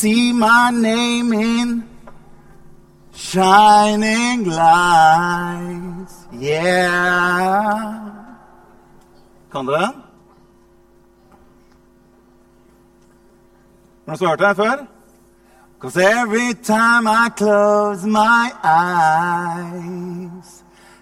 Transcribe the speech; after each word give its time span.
see 0.00 0.32
my 0.32 0.70
name 0.72 1.30
in 1.32 1.84
shining 3.12 4.44
lights. 4.44 6.14
Yeah. 6.32 8.10
Kan 9.52 9.66
dere 9.66 9.80
den? 9.80 9.94
Har 14.08 14.28
hørt 14.28 14.38
den 14.38 14.56
før? 14.56 14.86
Cause 15.80 15.96
every 15.96 16.52
time 16.54 17.06
I 17.06 17.30
close 17.36 18.06
my 18.06 18.52
eyes, 18.62 20.48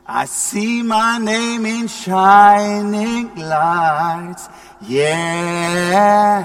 I 0.06 0.24
see 0.26 0.82
my 0.82 1.18
name 1.18 1.66
in 1.66 1.88
shining 1.88 3.30
lights. 3.36 4.48
Yeah, 4.88 6.44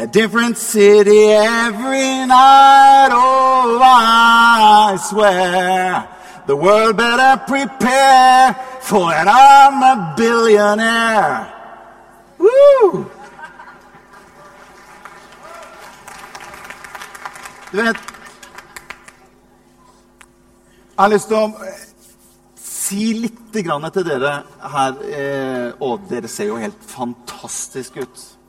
a 0.00 0.06
different 0.06 0.56
city 0.56 1.28
every 1.28 2.24
night. 2.26 3.10
Oh, 3.12 3.78
I 3.82 4.96
swear 4.96 6.08
the 6.46 6.56
world 6.56 6.96
better 6.96 7.36
prepare 7.44 8.54
for 8.80 9.12
an 9.12 9.28
I'm 9.28 9.82
a 9.82 10.14
billionaire. 10.16 11.52
Woo! 12.38 13.10
Du 17.70 17.76
vet 17.76 17.96
Jeg 20.96 21.04
har 21.04 21.08
lyst 21.08 21.28
til 21.28 21.36
å 21.36 21.46
eh, 21.64 21.84
si 22.60 23.12
litt 23.16 23.38
til 23.54 24.04
dere 24.04 24.32
her. 24.74 24.98
Eh, 25.04 25.70
og 25.80 26.02
dere 26.10 26.28
ser 26.28 26.50
jo 26.50 26.58
helt 26.60 26.82
fantastiske 26.84 28.04
ut. 28.04 28.39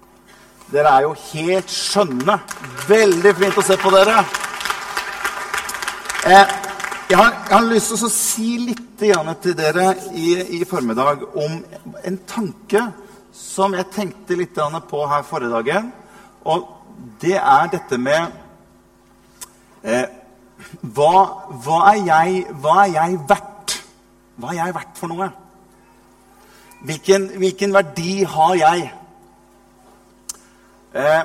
Dere 0.72 0.96
er 0.96 1.06
jo 1.08 1.14
helt 1.34 1.72
skjønne. 1.72 2.38
Veldig 2.88 3.36
fint 3.40 3.60
å 3.60 3.66
se 3.66 3.78
på 3.80 3.92
dere. 3.94 4.18
Eh, 6.26 6.54
jeg, 7.10 7.18
har, 7.18 7.32
jeg 7.50 7.56
har 7.56 7.68
lyst 7.68 7.92
til 7.92 8.08
å 8.08 8.12
si 8.14 8.50
litt 8.70 8.88
til 9.02 9.56
dere 9.58 9.96
i, 10.14 10.60
i 10.60 10.66
formiddag 10.70 11.24
om 11.34 11.56
en 12.06 12.20
tanke 12.30 12.84
som 13.34 13.74
jeg 13.74 13.90
tenkte 13.96 14.38
litt 14.38 14.60
på 14.90 15.08
her 15.10 15.26
forrige 15.26 15.56
dagen. 15.56 15.90
Og 16.46 16.70
det 17.24 17.40
er 17.40 17.72
dette 17.74 17.98
med 17.98 18.42
Eh, 19.82 20.06
hva, 20.94 21.14
hva, 21.66 21.78
er 21.90 22.02
jeg, 22.06 22.42
hva, 22.62 22.84
er 22.84 22.92
jeg, 22.94 23.16
verdt? 23.30 23.78
Hva 24.38 24.52
er 24.52 24.60
jeg 24.60 24.76
verdt 24.76 25.00
for 25.02 25.10
noe? 25.10 25.30
Hvilken, 26.86 27.26
hvilken 27.42 27.74
verdi 27.74 28.22
har 28.30 28.54
jeg? 28.60 28.84
Eh, 30.94 31.24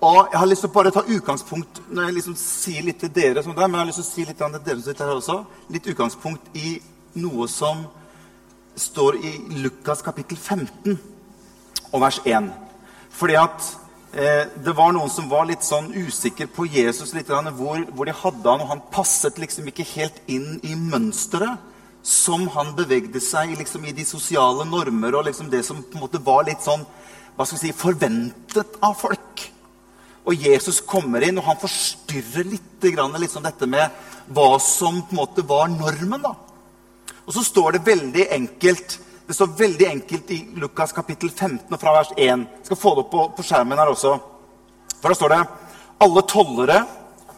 og 0.00 0.28
Jeg 0.32 0.38
har 0.38 0.46
lyst 0.46 0.62
til 0.62 0.70
å 0.70 0.74
bare 0.74 0.90
ta 0.94 1.02
utgangspunkt 1.06 1.80
når 1.90 2.04
jeg 2.04 2.14
liksom 2.16 2.34
sier 2.38 2.84
litt 2.86 3.00
til 3.02 3.10
dere 3.14 3.42
som 3.42 3.54
der, 3.54 3.66
men 3.66 3.78
jeg 3.78 3.84
har 3.84 3.90
lyst 3.90 4.00
til 4.00 4.06
å 4.06 4.10
si 4.10 4.24
litt 4.26 4.38
til 4.38 4.56
dere 4.58 4.78
som 4.78 4.86
sitter 4.86 5.06
her 5.06 5.18
også, 5.18 5.36
litt 5.74 5.86
utgangspunkt 5.90 6.58
i 6.58 6.72
noe 7.18 7.46
som 7.50 7.84
står 8.78 9.18
i 9.22 9.32
Lukas 9.62 10.02
kapittel 10.06 10.38
15 10.38 10.98
og 11.92 12.02
vers 12.02 12.20
1. 12.24 12.50
Fordi 13.14 13.38
at 13.38 13.70
eh, 14.14 14.50
det 14.66 14.74
var 14.78 14.94
noen 14.94 15.10
som 15.10 15.30
var 15.30 15.46
litt 15.46 15.66
sånn 15.66 15.90
usikre 15.94 16.46
på 16.50 16.66
Jesus, 16.66 17.14
litt, 17.14 17.30
hvor, 17.30 17.82
hvor, 17.94 18.06
de 18.06 18.18
hadde 18.18 18.50
han, 18.50 18.62
og 18.62 18.70
han 18.74 18.86
passet 18.94 19.38
liksom 19.38 19.70
ikke 19.70 19.86
helt 19.94 20.22
inn 20.26 20.58
i 20.62 20.74
mønsteret 20.78 21.66
som 22.02 22.46
han 22.54 22.74
bevegde 22.78 23.20
seg 23.22 23.54
liksom, 23.58 23.86
i 23.86 23.94
de 23.94 24.06
sosiale 24.06 24.66
normer 24.66 25.18
og 25.18 25.26
liksom 25.26 25.50
det 25.50 25.64
som 25.66 25.82
på 25.82 25.98
en 25.98 26.06
måte 26.06 26.22
var 26.22 26.46
litt 26.46 26.62
sånn 26.66 26.86
hva 27.38 27.46
skal 27.46 27.60
vi 27.60 27.68
si, 27.68 27.76
forventet 27.78 28.80
av 28.82 28.96
folk. 28.98 29.44
Og 30.26 30.42
Jesus 30.42 30.80
kommer 30.82 31.22
inn, 31.22 31.38
og 31.38 31.46
han 31.46 31.60
forstyrrer 31.60 32.48
litt, 32.50 32.82
liksom 32.82 33.44
dette 33.46 33.68
med 33.70 33.94
hva 34.34 34.58
som 34.60 34.98
på 35.06 35.14
en 35.14 35.20
måte 35.20 35.44
var 35.46 35.70
normen. 35.70 36.24
da. 36.26 36.34
Og 37.24 37.36
så 37.36 37.44
står 37.46 37.78
det 37.78 37.86
veldig 37.86 38.26
enkelt 38.34 38.98
det 39.28 39.34
står 39.36 39.50
veldig 39.58 39.86
enkelt 39.86 40.30
i 40.32 40.38
Lukas 40.56 40.94
kapittel 40.96 41.28
15 41.28 41.68
og 41.68 41.80
fra 41.80 41.92
vers 41.92 42.10
1. 42.16 42.44
Jeg 42.48 42.64
skal 42.64 42.78
få 42.80 42.94
det 42.96 43.02
opp 43.02 43.10
på, 43.12 43.24
på 43.36 43.42
skjermen 43.44 43.76
her 43.76 43.90
også. 43.92 44.14
For 45.02 45.12
da 45.12 45.16
står 45.18 45.34
det 45.34 45.40
alle 46.00 46.22
tollere 46.32 46.78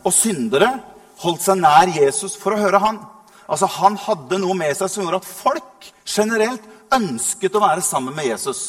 og 0.04 0.14
syndere 0.14 0.68
holdt 1.24 1.42
seg 1.42 1.58
nær 1.58 1.90
Jesus 1.90 2.36
for 2.38 2.54
å 2.54 2.60
høre 2.62 2.78
han. 2.78 3.00
Altså 3.50 3.66
Han 3.80 3.98
hadde 3.98 4.38
noe 4.38 4.54
med 4.54 4.78
seg 4.78 4.86
som 4.92 5.02
gjorde 5.02 5.18
at 5.18 5.26
folk 5.26 5.90
generelt 6.06 6.70
ønsket 6.94 7.58
å 7.58 7.64
være 7.66 7.82
sammen 7.82 8.14
med 8.14 8.30
Jesus. 8.30 8.62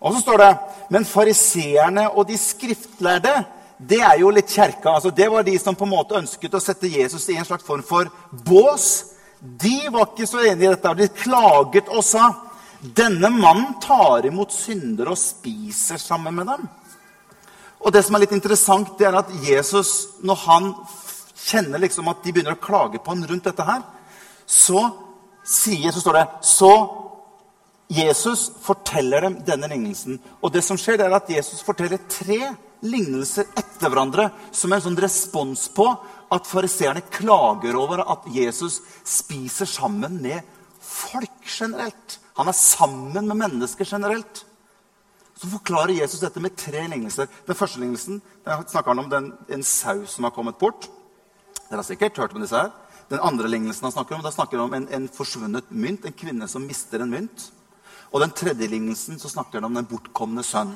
Og 0.00 0.14
så 0.14 0.20
står 0.20 0.42
det 0.42 0.56
Men 0.90 1.04
fariseerne 1.08 2.10
og 2.12 2.26
de 2.28 2.38
skriftlærde 2.38 3.34
det 3.76 3.98
er 4.00 4.16
jo 4.22 4.30
litt 4.32 4.48
kjerka. 4.48 4.94
Altså, 4.94 5.10
det 5.12 5.26
var 5.28 5.44
de 5.44 5.52
som 5.60 5.76
på 5.76 5.84
en 5.84 5.92
måte 5.92 6.16
ønsket 6.16 6.54
å 6.56 6.62
sette 6.64 6.88
Jesus 6.88 7.26
i 7.28 7.36
en 7.36 7.44
slags 7.44 7.64
form 7.64 7.82
for 7.84 8.08
bås. 8.32 8.86
De 9.40 9.90
var 9.92 10.08
ikke 10.08 10.28
så 10.28 10.40
enige 10.40 10.70
i 10.70 10.72
dette. 10.72 10.94
De 10.96 11.08
klaget 11.12 11.90
og 11.92 12.00
sa 12.04 12.30
denne 12.80 13.28
mannen 13.32 13.74
tar 13.82 14.24
imot 14.28 14.52
syndere 14.54 15.12
og 15.12 15.20
spiser 15.20 16.00
sammen 16.00 16.38
med 16.38 16.48
dem. 16.48 16.64
Og 17.84 17.92
det 17.92 18.02
som 18.06 18.16
er 18.16 18.24
litt 18.24 18.34
interessant, 18.36 18.94
det 18.98 19.08
er 19.08 19.18
at 19.18 19.32
Jesus, 19.44 20.18
når 20.24 20.40
han 20.46 20.70
kjenner 21.36 21.82
liksom 21.82 22.08
at 22.10 22.22
de 22.24 22.32
begynner 22.32 22.56
å 22.56 22.62
klage 22.62 23.00
på 23.02 23.12
ham 23.12 23.24
rundt 23.28 23.44
dette 23.46 23.66
her, 23.66 23.84
så 24.46 24.88
sier, 25.46 25.92
så 25.92 26.00
står 26.00 26.16
det 26.16 26.26
Så 26.42 26.72
Jesus 27.88 28.48
forteller 28.62 29.22
dem 29.22 29.38
denne 29.46 29.68
lignelsen. 29.70 30.18
Og 30.42 30.50
det 30.52 30.64
som 30.66 30.78
skjer, 30.80 30.98
det 30.98 31.06
er 31.06 31.16
at 31.16 31.30
Jesus 31.30 31.62
forteller 31.62 32.02
tre 32.10 32.40
lignelser 32.86 33.46
etter 33.56 33.88
hverandre 33.88 34.28
som 34.54 34.74
en 34.74 34.82
sånn 34.82 34.98
respons 35.00 35.68
på 35.74 35.86
at 36.34 36.48
fariseerne 36.50 37.04
klager 37.14 37.78
over 37.78 38.02
at 38.02 38.26
Jesus 38.34 38.80
spiser 39.06 39.70
sammen 39.70 40.18
med 40.22 40.42
folk 40.82 41.46
generelt. 41.46 42.18
Han 42.36 42.50
er 42.50 42.58
sammen 42.58 43.30
med 43.30 43.38
mennesker 43.38 43.86
generelt. 43.88 44.42
Så 45.36 45.50
forklarer 45.52 45.94
Jesus 46.00 46.20
dette 46.24 46.40
med 46.40 46.56
tre 46.58 46.82
lignelser. 46.88 47.28
Den 47.46 47.58
første 47.58 47.80
lignelsen 47.80 48.18
den 48.44 48.66
snakker 48.66 48.94
han 48.94 49.04
om 49.04 49.10
den, 49.12 49.30
en 49.52 49.62
sau 49.62 50.02
som 50.08 50.26
har 50.26 50.34
kommet 50.34 50.58
bort. 50.58 50.88
Dere 51.68 51.82
har 51.82 51.86
sikkert 51.86 52.18
hørt 52.18 52.34
om 52.34 52.42
disse 52.42 52.56
her. 52.56 52.72
Den 53.10 53.22
andre 53.22 53.48
lignelsen 53.48 53.86
han 53.86 53.94
snakker 53.94 54.16
om, 54.16 54.24
da 54.24 54.32
snakker 54.34 54.58
han 54.58 54.66
om 54.66 54.74
en, 54.74 54.88
en 54.90 55.08
forsvunnet 55.12 55.70
mynt. 55.70 56.06
En 56.08 56.16
kvinne 56.16 56.48
som 56.50 56.64
mister 56.66 57.04
en 57.04 57.12
mynt. 57.12 57.50
Og 58.12 58.22
den 58.22 58.34
tredje 58.36 58.68
lignelsen 58.70 59.18
så 59.18 59.30
snakker 59.30 59.58
han 59.58 59.68
om 59.70 59.78
den 59.78 59.88
bortkomne 59.88 60.44
sønn. 60.46 60.74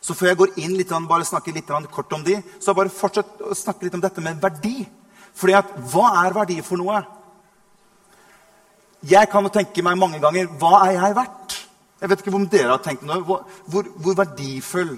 Så 0.00 0.14
før 0.14 0.30
jeg 0.30 0.38
går 0.40 0.54
inn 0.62 0.76
litt, 0.76 0.92
bare 1.08 1.24
snakker 1.26 1.54
litt 1.54 1.70
kort 1.90 2.12
om 2.12 2.24
de, 2.24 2.36
så 2.60 2.74
bare 2.74 2.92
fortsett 2.92 3.40
å 3.42 3.54
snakke 3.56 3.86
litt 3.86 3.94
om 3.96 4.02
dette 4.02 4.20
med 4.20 4.40
verdi. 4.42 4.86
Fordi 5.36 5.56
at, 5.56 5.72
Hva 5.92 6.10
er 6.24 6.36
verdi 6.36 6.60
for 6.64 6.80
noe? 6.80 7.02
Jeg 9.06 9.28
kan 9.30 9.44
jo 9.44 9.52
tenke 9.52 9.82
meg 9.84 9.98
mange 10.00 10.18
ganger 10.22 10.48
hva 10.58 10.86
er 10.86 10.96
jeg 10.96 11.16
verdt? 11.16 11.56
Jeg 12.00 12.10
vet 12.10 12.22
ikke 12.22 12.34
om 12.36 12.48
dere 12.50 12.72
har 12.72 12.82
tenkt 12.84 13.04
noe. 13.06 13.20
Hvor, 13.24 13.44
hvor, 13.70 13.88
hvor 14.02 14.16
verdifull 14.18 14.96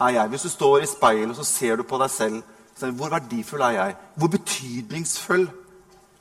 er 0.00 0.14
jeg? 0.18 0.28
Hvis 0.32 0.46
du 0.46 0.52
står 0.52 0.84
i 0.84 0.88
speilet 0.88 1.32
og 1.32 1.38
så 1.40 1.46
ser 1.48 1.80
du 1.80 1.84
på 1.88 1.98
deg 2.00 2.12
selv, 2.12 2.42
så 2.76 2.90
hvor 2.90 3.12
verdifull 3.12 3.64
er 3.64 3.76
jeg? 3.76 3.96
Hvor 4.18 4.32
betydningsfull 4.32 5.46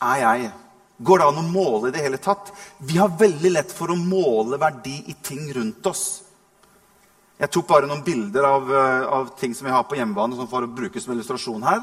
er 0.01 0.21
jeg? 0.23 0.51
Går 1.03 1.19
det 1.19 1.25
an 1.27 1.39
å 1.41 1.45
måle 1.47 1.89
i 1.89 1.95
det 1.95 2.03
hele 2.03 2.19
tatt? 2.21 2.51
Vi 2.79 2.97
har 2.97 3.11
veldig 3.19 3.51
lett 3.51 3.71
for 3.75 3.91
å 3.91 3.97
måle 3.99 4.59
verdi 4.61 4.95
i 5.11 5.15
ting 5.21 5.49
rundt 5.55 5.85
oss. 5.89 6.05
Jeg 7.41 7.51
tok 7.51 7.67
bare 7.67 7.89
noen 7.89 8.03
bilder 8.05 8.45
av, 8.47 8.69
eh, 8.71 9.05
av 9.17 9.33
ting 9.39 9.53
som 9.53 9.67
jeg 9.67 9.75
har 9.75 9.83
på 9.83 9.97
hjemmebane, 9.97 10.35
som 10.35 10.47
for 10.47 10.63
å 10.63 10.75
bruke 10.75 11.01
som 11.01 11.13
illustrasjon 11.13 11.63
her. 11.63 11.81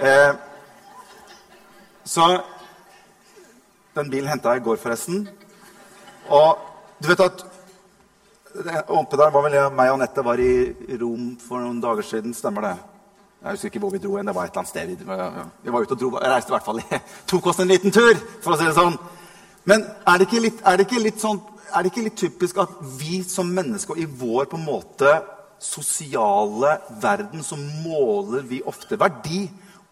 Eh, 0.00 0.34
så 2.04 2.42
Den 3.94 4.08
bilen 4.08 4.30
henta 4.30 4.54
jeg 4.54 4.62
i 4.62 4.64
går, 4.64 4.76
forresten. 4.76 5.28
Og 6.30 6.58
du 7.02 7.08
vet 7.08 7.20
at 7.20 7.44
Oppe 8.88 9.16
der 9.16 9.30
var 9.30 9.42
vel 9.42 9.52
jeg, 9.52 9.72
meg 9.72 9.90
og 9.90 10.00
Anette 10.00 10.24
var 10.24 10.40
i 10.42 10.96
Rom 10.98 11.36
for 11.38 11.62
noen 11.62 11.80
dager 11.82 12.02
siden. 12.02 12.32
Stemmer 12.34 12.62
det? 12.62 12.89
Jeg 13.40 13.54
husker 13.54 13.70
ikke 13.70 13.80
hvor 13.80 13.94
vi 13.94 13.98
dro 14.02 14.16
igjen. 14.16 14.28
Det 14.28 14.34
var 14.36 14.44
et 14.44 14.50
eller 14.52 14.62
annet 14.62 14.68
sted. 14.68 14.88
Vi, 14.88 14.96
vi 15.64 15.72
var 15.72 15.80
ute 15.80 15.96
og 15.96 16.00
dro, 16.00 16.10
reiste 16.20 16.52
i 16.52 16.56
hvert 16.56 16.66
fall. 16.66 16.82
Tok 17.30 17.46
oss 17.52 17.62
en 17.62 17.72
liten 17.72 17.94
tur, 17.94 18.12
for 18.44 18.54
å 18.54 18.60
si 18.60 18.68
det 18.68 18.76
sånn. 18.76 18.98
Men 19.70 19.86
er 20.08 20.20
det 20.20 20.28
ikke 20.28 20.44
litt, 20.44 20.60
det 20.64 20.86
ikke 20.86 21.02
litt 21.04 21.22
sånn 21.22 21.40
det 21.70 21.92
ikke 21.92 22.02
litt 22.02 22.18
typisk 22.18 22.58
at 22.58 22.72
vi 22.98 23.20
som 23.22 23.50
mennesker 23.54 24.00
i 24.02 24.04
vår 24.04 24.48
på 24.50 24.58
en 24.58 24.66
måte 24.66 25.12
sosiale 25.60 26.78
verden, 27.02 27.44
så 27.46 27.56
måler 27.84 28.42
vi 28.48 28.62
ofte 28.66 28.98
verdi 28.98 29.44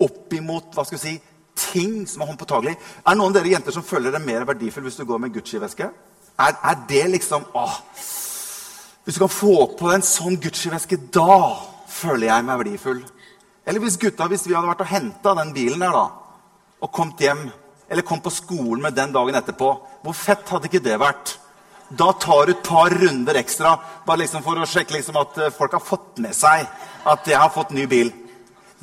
opp 0.02 0.32
imot 0.34 0.74
hva 0.74 0.84
skal 0.86 0.98
vi 0.98 1.02
si, 1.04 1.14
ting 1.58 2.06
som 2.08 2.22
er 2.22 2.30
håndpåtagelig? 2.30 2.74
Er 2.74 3.12
det 3.12 3.18
noen 3.18 3.32
av 3.32 3.36
dere 3.36 3.52
jenter 3.52 3.74
som 3.74 3.86
føler 3.86 4.14
deg 4.14 4.24
mer 4.24 4.46
verdifull 4.48 4.86
hvis 4.86 4.98
du 4.98 5.04
går 5.06 5.20
med 5.22 5.34
Gucci-veske? 5.34 5.90
Er, 6.38 6.54
er, 6.54 6.76
det 6.88 7.04
liksom 7.10 7.48
åh, 7.58 7.78
Hvis 9.04 9.16
du 9.16 9.24
kan 9.24 9.32
få 9.32 9.54
på 9.78 9.88
deg 9.88 9.98
en 9.98 10.06
sånn 10.06 10.38
Gucci-veske, 10.40 11.00
da 11.12 11.58
føler 11.90 12.28
jeg 12.28 12.46
meg 12.46 12.60
verdifull. 12.62 13.02
Eller 13.68 13.84
hvis 13.84 13.98
gutta, 14.00 14.26
hvis 14.30 14.46
vi 14.48 14.56
hadde 14.56 14.70
vært 14.70 14.86
og 14.86 14.90
henta 14.90 15.34
den 15.36 15.52
bilen 15.52 15.84
der 15.84 15.92
da, 15.92 16.06
og 16.80 16.92
kommet 16.94 17.20
hjem, 17.20 17.44
eller 17.88 18.06
kom 18.06 18.22
på 18.24 18.32
skolen 18.32 18.80
med 18.84 18.96
den 18.96 19.12
dagen 19.12 19.36
etterpå, 19.36 19.68
hvor 20.02 20.16
fett 20.16 20.48
hadde 20.48 20.70
ikke 20.70 20.84
det 20.84 20.96
vært? 21.00 21.36
da 21.88 22.12
tar 22.12 22.46
du 22.46 22.52
et 22.52 22.64
par 22.64 22.92
runder 22.92 23.38
ekstra 23.40 23.72
bare 24.06 24.20
liksom 24.22 24.42
for 24.44 24.60
å 24.60 24.68
sjekke 24.68 24.98
liksom 24.98 25.16
at 25.20 25.38
eh, 25.40 25.52
folk 25.54 25.72
har 25.72 25.84
fått 25.84 26.20
med 26.20 26.36
seg 26.36 26.66
at 27.08 27.30
jeg 27.30 27.40
har 27.40 27.52
fått 27.52 27.72
ny 27.72 27.86
bil. 27.88 28.10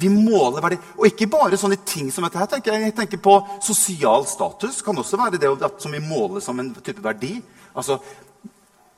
Vi 0.01 0.09
måler 0.09 0.63
verdi. 0.63 0.79
Og 0.97 1.05
ikke 1.07 1.29
bare 1.31 1.59
sånne 1.59 1.77
ting 1.87 2.09
som 2.11 2.25
dette. 2.25 2.39
her, 2.39 2.49
tenker 2.49 2.73
Jeg 2.73 2.89
Jeg 2.89 2.95
tenker 2.95 3.21
på 3.21 3.35
sosial 3.61 4.25
status. 4.27 4.81
kan 4.81 4.97
også 4.97 5.17
være 5.17 5.37
det 5.37 5.71
som 5.79 5.91
vi 5.91 5.99
måler 5.99 6.41
som 6.41 6.59
en 6.59 6.73
type 6.73 7.03
verdi. 7.03 7.41
Altså, 7.75 7.99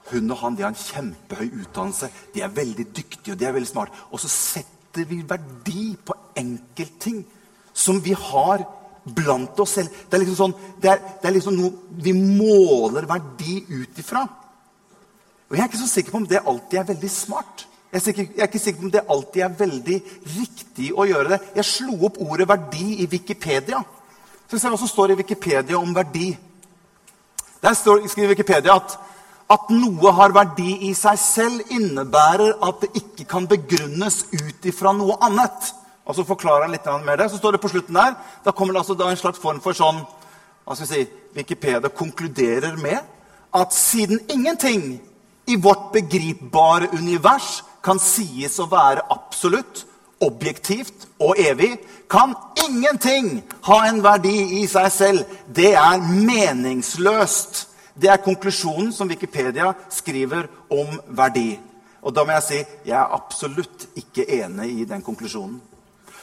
Hun 0.10 0.32
og 0.32 0.38
han 0.38 0.56
de 0.56 0.64
har 0.64 0.72
en 0.72 0.76
kjempehøy 0.76 1.52
utdannelse, 1.62 2.10
de 2.34 2.42
er 2.42 2.48
veldig 2.48 2.86
dyktige 2.96 3.34
og 3.34 3.40
de 3.40 3.46
er 3.46 3.52
veldig 3.52 3.68
smarte. 3.68 3.92
Og 4.12 4.20
så 4.20 4.30
setter 4.30 4.87
vi 5.06 5.22
verdi 5.28 5.92
på 6.06 6.16
enkeltting 6.38 7.22
som 7.78 8.02
vi 8.02 8.16
har 8.18 8.66
blant 9.04 9.60
oss 9.60 9.78
selv. 9.78 9.94
Det 10.10 10.18
er 10.18 10.24
liksom 10.24 10.40
sånn, 10.40 10.56
det 10.82 10.92
er, 10.92 11.02
det 11.22 11.30
er 11.30 11.36
liksom 11.38 11.58
noe 11.60 12.02
vi 12.04 12.14
måler 12.18 13.08
verdi 13.10 13.62
ut 13.70 14.00
ifra. 14.02 14.26
Og 15.48 15.56
Jeg 15.56 15.64
er 15.64 15.70
ikke 15.70 15.84
så 15.84 15.90
sikker 15.92 16.12
på 16.12 16.22
om 16.22 16.28
det 16.28 16.44
alltid 16.44 16.80
er 16.80 16.90
veldig 16.90 17.12
smart. 17.12 17.68
Jeg 17.92 18.02
er, 18.02 18.10
ikke, 18.10 18.26
jeg 18.36 18.44
er 18.44 18.50
ikke 18.50 18.60
sikker 18.60 18.80
på 18.82 18.86
om 18.90 18.92
det 18.92 19.06
alltid 19.10 19.44
er 19.46 19.60
veldig 19.62 20.00
riktig 20.34 20.90
å 20.92 21.06
gjøre 21.08 21.30
det. 21.36 21.40
Jeg 21.56 21.70
slo 21.70 21.96
opp 22.10 22.20
ordet 22.20 22.50
'verdi' 22.50 23.00
i 23.04 23.08
Wikipedia. 23.12 23.80
Så 24.48 24.60
se 24.60 24.70
hva 24.70 24.80
som 24.80 24.88
står 24.92 25.12
i 25.12 25.20
Wikipedia 25.22 25.80
om 25.80 25.96
verdi. 25.96 26.38
Der 27.64 27.74
står, 27.74 28.08
skriver 28.08 28.36
Wikipedia 28.36 28.76
at 28.76 28.98
at 29.50 29.70
noe 29.72 30.12
har 30.12 30.36
verdi 30.36 30.90
i 30.90 30.94
seg 30.98 31.20
selv, 31.22 31.62
innebærer 31.72 32.58
at 32.68 32.82
det 32.84 32.90
ikke 33.00 33.28
kan 33.32 33.48
begrunnes 33.48 34.26
ut 34.34 34.68
ifra 34.68 34.92
noe 34.96 35.16
annet. 35.24 35.72
Og 36.08 36.16
så 36.16 36.26
forklarer 36.28 36.68
han 36.68 36.76
litt 36.76 36.88
mer 37.06 37.20
det. 37.20 37.30
Så 37.32 37.40
står 37.40 37.56
det 37.56 37.64
på 37.64 37.72
slutten 37.72 37.96
der 37.96 38.16
Da 38.44 38.52
kommer 38.52 38.74
det 38.74 38.84
altså 38.84 38.96
en 38.96 39.20
slags 39.20 39.40
form 39.40 39.60
for 39.64 39.76
sånn 39.76 40.04
hva 40.68 40.76
skal 40.76 40.88
vi 40.88 40.94
si, 40.94 41.04
Wikipedia 41.32 41.90
konkluderer 41.96 42.76
med 42.76 43.00
at 43.56 43.72
siden 43.72 44.20
ingenting 44.28 44.98
i 45.48 45.56
vårt 45.56 45.94
begripbare 45.94 46.90
univers 46.92 47.62
kan 47.80 48.02
sies 48.04 48.58
å 48.60 48.68
være 48.68 49.06
absolutt, 49.14 49.86
objektivt 50.20 51.06
og 51.24 51.40
evig, 51.40 51.78
kan 52.12 52.34
ingenting 52.66 53.46
ha 53.70 53.78
en 53.88 54.02
verdi 54.04 54.60
i 54.60 54.66
seg 54.68 54.92
selv. 54.92 55.24
Det 55.48 55.72
er 55.80 56.04
meningsløst. 56.04 57.64
Det 57.98 58.10
er 58.12 58.22
konklusjonen 58.22 58.92
som 58.94 59.10
Wikipedia 59.10 59.72
skriver 59.90 60.46
om 60.70 61.00
verdi. 61.18 61.58
Og 62.02 62.14
da 62.14 62.24
må 62.24 62.36
jeg 62.38 62.46
si 62.46 62.60
jeg 62.86 62.96
er 62.98 63.16
absolutt 63.16 63.88
ikke 63.98 64.28
enig 64.44 64.70
i 64.82 64.86
den 64.86 65.02
konklusjonen. 65.02 65.58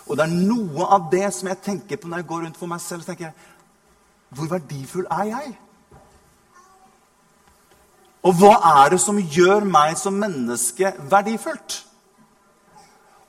Og 0.06 0.16
det 0.16 0.26
er 0.26 0.36
noe 0.36 0.86
av 0.94 1.08
det 1.12 1.26
som 1.34 1.48
jeg 1.48 1.62
tenker 1.64 1.98
på 1.98 2.08
når 2.08 2.22
jeg 2.22 2.28
går 2.30 2.42
rundt 2.44 2.60
for 2.60 2.70
meg 2.70 2.80
selv. 2.80 3.04
tenker 3.04 3.24
jeg, 3.24 3.34
Hvor 4.28 4.46
verdifull 4.46 5.06
er 5.10 5.24
jeg? 5.24 5.58
Og 8.24 8.32
hva 8.40 8.54
er 8.82 8.94
det 8.94 9.00
som 9.00 9.18
gjør 9.18 9.66
meg 9.68 9.98
som 10.00 10.16
menneske 10.16 10.92
verdifullt? 11.10 11.82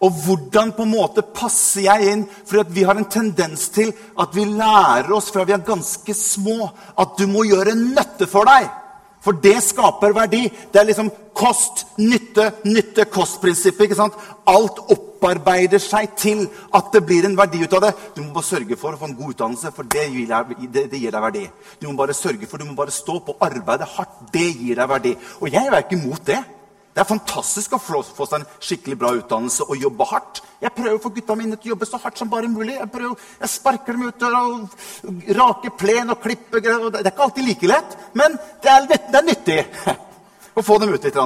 Og 0.03 0.11
hvordan 0.25 0.73
på 0.75 0.83
en 0.83 0.91
måte 0.91 1.23
passer 1.35 1.85
jeg 1.87 2.11
inn? 2.11 2.23
For 2.47 2.65
vi 2.67 2.83
har 2.83 2.97
en 2.99 3.07
tendens 3.09 3.69
til 3.73 3.93
at 4.19 4.33
vi 4.35 4.43
lærer 4.49 5.11
oss 5.15 5.31
fra 5.31 5.45
vi 5.47 5.55
er 5.55 5.63
ganske 5.65 6.15
små, 6.17 6.71
at 6.99 7.15
du 7.19 7.27
må 7.31 7.45
gjøre 7.47 7.77
nøtte 7.79 8.27
for 8.29 8.47
deg. 8.49 8.67
For 9.25 9.33
det 9.41 9.57
skaper 9.65 10.13
verdi. 10.13 10.43
Det 10.71 10.77
er 10.77 10.85
liksom 10.85 11.07
kost, 11.33 11.85
nytte, 11.97 12.51
nytte, 12.69 13.07
kost-prinsippet. 13.09 13.87
ikke 13.87 13.97
sant? 13.97 14.17
Alt 14.45 14.77
opparbeider 14.93 15.81
seg 15.81 16.13
til 16.19 16.43
at 16.77 16.91
det 16.93 17.01
blir 17.07 17.25
en 17.25 17.37
verdi 17.37 17.63
ut 17.63 17.73
av 17.73 17.87
det. 17.87 17.93
Du 18.13 18.21
må 18.21 18.35
bare 18.35 18.45
sørge 18.51 18.77
for 18.77 18.93
å 18.93 18.99
få 19.01 19.09
en 19.09 19.17
god 19.17 19.33
utdannelse, 19.33 19.71
for 19.73 19.89
det 19.95 20.05
gir 20.11 20.27
deg, 20.29 20.53
det, 20.69 20.85
det 20.91 21.01
gir 21.01 21.15
deg 21.15 21.25
verdi. 21.25 21.47
Du 21.81 21.87
må 21.89 21.95
bare 22.03 22.13
sørge 22.13 22.45
for, 22.45 22.61
du 22.61 22.69
må 22.69 22.77
bare 22.77 22.93
stå 22.93 23.17
på, 23.25 23.37
arbeide 23.47 23.89
hardt. 23.95 24.21
Det 24.35 24.45
gir 24.59 24.77
deg 24.77 24.93
verdi. 24.93 25.15
Og 25.41 25.49
jeg 25.49 25.71
er 25.71 25.79
ikke 25.81 25.97
imot 25.97 26.29
det. 26.29 26.43
Det 26.95 27.01
er 27.03 27.09
fantastisk 27.09 27.73
å 27.75 27.77
få, 27.83 27.99
seg 28.07 28.37
en 28.37 28.45
skikkelig 28.63 28.95
bra 28.95 29.09
utdannelse 29.17 29.65
og 29.67 29.81
jobbe 29.83 30.05
hardt. 30.07 30.39
Jeg 30.63 30.71
prøver 30.77 30.95
å 30.95 31.01
få 31.03 31.09
gutta 31.17 31.35
mine 31.35 31.57
til 31.59 31.67
å 31.67 31.73
jobbe 31.73 31.87
så 31.89 31.99
hardt 31.99 32.21
som 32.21 32.29
bare 32.31 32.47
mulig. 32.47 32.77
Jeg, 32.77 32.87
prøver, 32.93 33.25
jeg 33.41 33.51
sparker 33.51 33.97
dem 33.97 34.05
ut 34.07 34.23
og 34.23 34.77
raker 35.35 35.75
plen 35.75 36.13
og 36.13 36.21
klipper 36.23 36.63
Det 36.63 36.71
er 37.01 37.11
ikke 37.11 37.27
alltid 37.27 37.49
like 37.49 37.67
lett, 37.67 37.97
men 38.15 38.39
det 38.63 38.71
er, 38.71 38.87
det 38.87 39.19
er 39.19 39.27
nyttig 39.27 39.59
å 40.55 40.63
få 40.63 40.79
dem 40.79 40.95
ut 40.95 41.03
litt. 41.03 41.19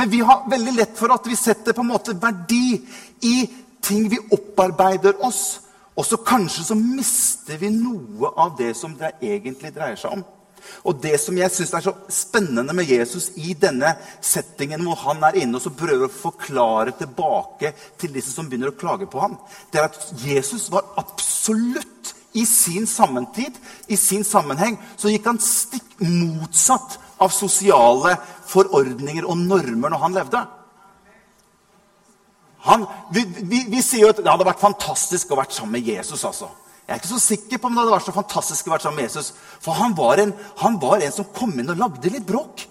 Men 0.00 0.08
vi 0.16 0.22
har 0.24 0.48
veldig 0.48 0.76
lett 0.78 0.96
for 0.96 1.12
at 1.12 1.28
vi 1.28 1.36
setter 1.36 1.76
på 1.76 1.84
en 1.84 1.92
måte 1.92 2.16
verdi 2.16 2.80
i 3.28 3.36
ting 3.84 4.08
vi 4.08 4.24
opparbeider 4.32 5.20
oss. 5.28 5.60
Og 6.00 6.06
så 6.08 6.16
kanskje 6.24 6.64
så 6.64 6.80
mister 6.80 7.60
vi 7.60 7.68
noe 7.76 8.32
av 8.40 8.56
det 8.56 8.72
som 8.78 8.96
det 8.96 9.18
egentlig 9.20 9.76
dreier 9.76 10.00
seg 10.00 10.16
om. 10.16 10.24
Og 10.84 11.00
det 11.02 11.16
som 11.22 11.36
jeg 11.38 11.52
syns 11.54 11.72
er 11.76 11.84
så 11.84 11.94
spennende 12.12 12.74
med 12.76 12.88
Jesus 12.90 13.30
i 13.40 13.54
denne 13.58 13.94
settingen 14.24 14.84
hvor 14.86 15.00
han 15.06 15.24
er 15.28 15.40
inne 15.42 15.58
og 15.58 15.64
så 15.64 15.74
prøver 15.74 16.06
å 16.08 16.12
forklare 16.12 16.94
tilbake 16.98 17.72
til 18.00 18.14
disse 18.14 18.34
som 18.34 18.48
begynner 18.50 18.72
å 18.72 18.78
klage 18.80 19.08
på 19.10 19.22
ham, 19.22 19.36
det 19.72 19.82
er 19.82 19.90
at 19.90 20.24
Jesus 20.24 20.68
var 20.72 20.92
absolutt 21.00 22.14
i 22.38 22.44
sin 22.46 22.86
sammentid, 22.86 23.56
i 23.90 23.96
sin 23.98 24.24
sammenheng, 24.24 24.78
så 24.96 25.10
gikk 25.10 25.26
han 25.26 25.40
stikk 25.42 25.98
motsatt 26.04 26.98
av 27.20 27.32
sosiale 27.34 28.14
forordninger 28.48 29.26
og 29.26 29.38
normer 29.40 29.92
når 29.92 30.02
han 30.04 30.16
levde. 30.16 30.42
Han, 32.68 32.84
vi, 33.12 33.24
vi, 33.40 33.64
vi, 33.72 33.82
sier 33.82 34.04
jo 34.04 34.12
at 34.12 34.20
det 34.20 34.28
hadde 34.28 34.46
vært 34.46 34.62
fantastisk 34.62 35.32
å 35.32 35.38
vært 35.40 35.54
sammen 35.56 35.78
med 35.78 35.88
Jesus. 35.88 36.24
altså. 36.28 36.50
Jeg 36.90 36.96
er 36.96 36.98
ikke 37.04 37.12
så 37.12 37.22
sikker 37.22 37.60
på 37.62 37.68
om 37.68 37.76
det 37.76 37.84
hadde 37.84 37.92
vært 37.94 38.06
så 38.08 38.12
fantastisk 38.16 38.66
å 38.66 38.72
være 38.72 38.82
sammen 38.82 38.98
med 38.98 39.04
Jesus. 39.06 39.28
For 39.62 39.78
han 39.78 39.92
var, 39.94 40.18
en, 40.18 40.32
han 40.58 40.78
var 40.82 40.98
en 40.98 41.12
som 41.14 41.28
kom 41.36 41.52
inn 41.54 41.70
og 41.70 41.78
lagde 41.78 42.10
litt 42.10 42.24
bråk. 42.26 42.64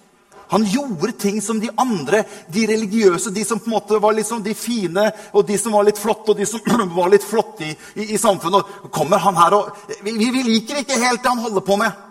Han 0.50 0.66
gjorde 0.68 1.13
ting 1.21 1.38
som 1.39 1.62
de 1.62 1.69
andre, 1.80 2.25
de 2.51 2.66
religiøse, 2.68 3.31
de 3.31 3.45
som 3.48 3.62
på 3.63 3.69
en 3.69 3.77
måte 3.77 4.00
var 4.04 4.18
liksom 4.18 4.42
de 4.44 4.51
fine, 4.60 5.06
og 5.31 5.45
de 5.48 5.56
som 5.62 5.71
var 5.71 5.86
litt 5.88 6.01
flotte, 6.01 6.33
og 6.33 6.42
de 6.42 6.48
som 6.50 6.60
var 6.98 7.13
litt 7.13 7.24
flotte 7.24 7.63
i, 7.63 7.71
i, 7.95 8.10
i 8.16 8.19
samfunnet. 8.19 8.74
Og 8.83 8.92
kommer 8.92 9.24
han 9.24 9.39
her 9.39 9.56
og 9.56 9.69
vi, 10.04 10.18
vi, 10.19 10.44
liker 10.50 10.81
ikke 10.81 11.00
helt 11.00 11.24
det 11.24 11.31
han 11.31 11.45
holder 11.45 11.63
på 11.69 11.77
med. 11.80 12.04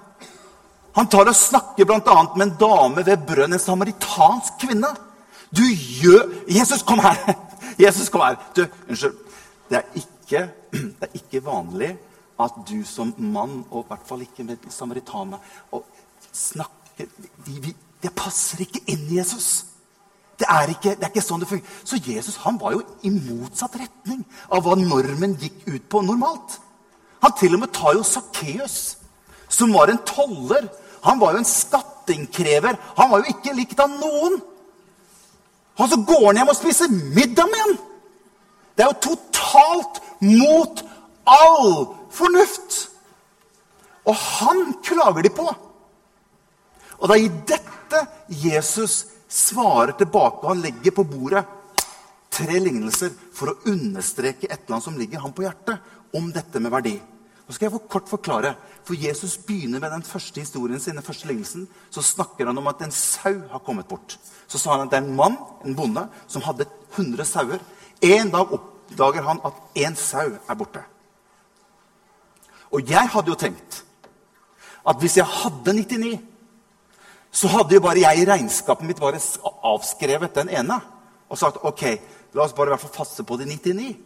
Han 0.96 1.10
tar 1.12 1.28
og 1.28 1.36
snakker 1.36 1.84
bl.a. 1.84 2.16
med 2.38 2.46
en 2.46 2.54
dame 2.62 3.04
ved 3.04 3.26
brønn, 3.28 3.52
en 3.52 3.60
samaritansk 3.60 4.56
kvinne. 4.64 4.94
Du 5.52 5.66
gjør 5.68 6.24
Jesus, 6.48 6.80
kom 6.88 7.04
her! 7.04 7.20
Jesus, 7.84 8.08
kom 8.08 8.24
her. 8.24 8.40
Du, 8.56 8.64
Unnskyld. 8.88 9.20
Det 9.68 9.82
er 9.82 10.00
ikke 10.00 10.46
det 10.72 11.08
er 11.08 11.18
ikke 11.18 11.44
vanlig 11.44 11.94
at 12.38 12.54
du 12.68 12.84
som 12.86 13.10
mann, 13.18 13.64
og 13.70 13.84
i 13.84 13.88
hvert 13.88 14.06
fall 14.06 14.22
ikke 14.22 14.46
med 14.46 14.68
samaritaner, 14.70 15.38
snakker 16.32 17.08
de, 17.46 17.74
Det 18.02 18.12
passer 18.14 18.60
ikke 18.62 18.84
inn 18.86 19.08
i 19.10 19.16
Jesus. 19.18 19.64
Det 20.38 20.46
er, 20.46 20.70
ikke, 20.70 20.92
det 20.94 21.02
er 21.02 21.10
ikke 21.10 21.24
sånn 21.24 21.42
det 21.42 21.48
fungerer. 21.50 21.78
Så 21.82 21.98
Jesus 21.98 22.36
han 22.44 22.60
var 22.60 22.76
jo 22.76 22.82
i 23.02 23.10
motsatt 23.10 23.74
retning 23.80 24.20
av 24.54 24.62
hva 24.62 24.76
normen 24.78 25.34
gikk 25.40 25.64
ut 25.66 25.88
på 25.90 26.02
normalt. 26.06 26.60
Han 27.24 27.34
til 27.40 27.56
og 27.56 27.64
med 27.64 27.72
tar 27.74 27.96
jo 27.98 28.04
Sakkeus, 28.06 28.76
som 29.50 29.74
var 29.74 29.90
en 29.90 29.98
toller. 30.06 30.68
Han 31.02 31.18
var 31.18 31.34
jo 31.34 31.42
en 31.42 31.50
skatteinnkrever. 31.50 32.78
Han 33.00 33.10
var 33.10 33.24
jo 33.24 33.34
ikke 33.34 33.56
likt 33.58 33.82
av 33.82 33.90
noen. 33.90 34.38
Og 35.78 35.90
så 35.90 35.98
går 36.06 36.24
han 36.28 36.40
hjem 36.40 36.52
og 36.54 36.58
spiser 36.58 36.94
middag 36.94 37.50
med 37.50 37.64
ham! 37.64 37.76
Det 38.78 38.84
er 38.84 38.92
jo 38.92 39.02
totalt 39.08 39.98
mot 40.24 40.82
all 41.28 41.94
fornuft. 42.14 42.88
Og 44.08 44.16
han 44.16 44.72
klager 44.84 45.26
de 45.26 45.32
på. 45.34 45.46
Og 46.98 47.08
det 47.08 47.16
er 47.16 47.26
i 47.26 47.36
dette 47.52 48.04
Jesus 48.44 49.04
svarer 49.28 49.94
tilbake. 49.98 50.42
og 50.42 50.54
Han 50.54 50.64
legger 50.64 50.96
på 50.96 51.06
bordet 51.06 51.44
tre 52.32 52.58
lignelser 52.62 53.12
for 53.34 53.52
å 53.52 53.58
understreke 53.70 54.48
et 54.48 54.64
eller 54.64 54.78
annet 54.78 54.88
som 54.88 54.98
ligger 54.98 55.22
ham 55.22 55.34
på 55.34 55.44
hjertet 55.44 56.16
om 56.16 56.30
dette 56.32 56.60
med 56.62 56.72
verdi. 56.72 56.96
Nå 57.48 57.54
skal 57.54 57.68
jeg 57.68 57.74
for 57.78 57.90
kort 57.92 58.10
forklare. 58.10 58.52
For 58.84 58.96
Jesus 58.96 59.38
begynner 59.40 59.80
med 59.80 59.92
den 59.92 60.04
første 60.04 60.40
historien 60.40 60.80
sin, 60.80 60.96
den 60.98 61.04
første 61.04 61.28
lignelsen. 61.28 61.64
Så 61.90 62.04
snakker 62.04 62.48
han 62.48 62.60
om 62.60 62.68
at 62.68 62.82
en 62.84 62.92
sau 62.92 63.40
har 63.52 63.62
kommet 63.64 63.88
bort. 63.88 64.18
Så 64.48 64.60
sa 64.60 64.76
han 64.76 64.86
at 64.86 64.92
det 64.92 65.00
er 65.00 65.06
en 65.06 65.16
mann, 65.16 65.38
en 65.64 65.76
bonde, 65.76 66.04
som 66.28 66.44
hadde 66.44 66.68
100 66.94 67.24
sauer. 67.28 67.62
En 68.04 68.32
dag 68.32 68.52
opp 68.52 68.74
oppdager 68.88 69.22
han 69.22 69.40
at 69.44 69.54
én 69.76 69.96
sau 69.96 70.32
er 70.48 70.54
borte. 70.54 70.82
Og 72.72 72.84
jeg 72.88 73.08
hadde 73.08 73.30
jo 73.30 73.38
tenkt 73.38 73.84
at 74.88 74.96
hvis 75.00 75.16
jeg 75.16 75.26
hadde 75.26 75.72
99, 75.72 76.20
så 77.30 77.48
hadde 77.48 77.74
jo 77.74 77.80
bare 77.80 78.00
jeg 78.00 78.22
i 78.22 78.28
regnskapet 78.28 78.86
mitt 78.86 79.00
bare 79.00 79.20
avskrevet 79.62 80.34
den 80.34 80.48
ene 80.48 80.80
og 81.28 81.38
sagt 81.38 81.60
ok, 81.62 81.82
la 82.32 82.42
oss 82.44 82.54
bare 82.56 82.70
i 82.70 82.72
hvert 82.72 82.80
fall 82.86 83.04
faste 83.04 83.24
på 83.24 83.36
de 83.36 83.44
99. 83.44 83.96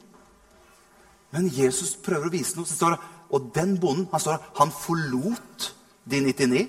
Men 1.32 1.48
Jesus 1.48 1.94
prøver 1.96 2.28
å 2.28 2.32
vise 2.32 2.56
noe. 2.58 2.66
Så 2.66 2.76
står 2.76 2.96
det, 2.96 3.10
og 3.32 3.50
den 3.54 3.76
bonden 3.80 4.08
han, 4.12 4.20
står, 4.20 4.42
han 4.58 4.72
forlot 4.74 5.68
de 6.04 6.20
99. 6.20 6.66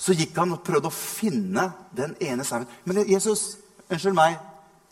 Så 0.00 0.16
gikk 0.18 0.34
han 0.40 0.56
og 0.56 0.64
prøvde 0.66 0.90
å 0.90 0.96
finne 0.96 1.68
den 1.94 2.16
ene 2.24 2.44
sauen. 2.44 2.66
Men 2.84 3.04
Jesus, 3.06 3.60
unnskyld 3.86 4.16
meg, 4.16 4.40